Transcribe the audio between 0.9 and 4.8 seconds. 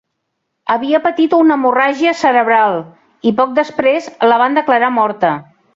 patit una hemorràgia cerebral i poc després la van